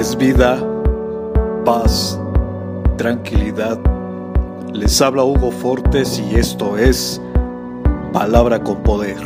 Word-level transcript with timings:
es 0.00 0.16
vida, 0.16 0.58
paz, 1.66 2.18
tranquilidad. 2.96 3.78
Les 4.72 4.98
habla 5.02 5.24
Hugo 5.24 5.50
Fortes 5.50 6.18
y 6.18 6.36
esto 6.36 6.78
es 6.78 7.20
Palabra 8.10 8.64
con 8.64 8.82
Poder. 8.82 9.18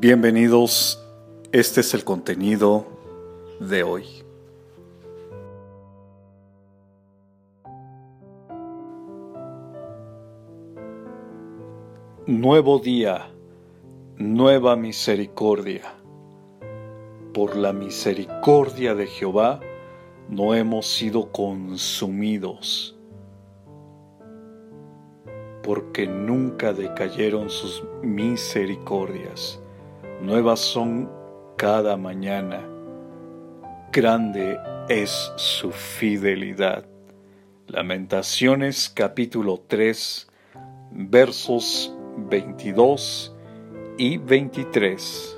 Bienvenidos, 0.00 1.00
este 1.52 1.82
es 1.82 1.94
el 1.94 2.02
contenido 2.02 2.86
de 3.60 3.84
hoy. 3.84 4.04
Nuevo 12.26 12.80
día, 12.80 13.30
nueva 14.16 14.74
misericordia 14.74 15.97
por 17.32 17.56
la 17.56 17.72
misericordia 17.72 18.94
de 18.94 19.06
Jehová 19.06 19.60
no 20.28 20.54
hemos 20.54 20.86
sido 20.86 21.32
consumidos, 21.32 22.96
porque 25.62 26.06
nunca 26.06 26.72
decayeron 26.72 27.50
sus 27.50 27.82
misericordias. 28.02 29.60
Nuevas 30.20 30.60
son 30.60 31.10
cada 31.56 31.96
mañana. 31.96 32.66
Grande 33.92 34.58
es 34.88 35.32
su 35.36 35.70
fidelidad. 35.70 36.84
Lamentaciones 37.66 38.88
capítulo 38.88 39.62
3 39.66 40.28
versos 40.90 41.94
22 42.16 43.34
y 43.98 44.18
23. 44.18 45.37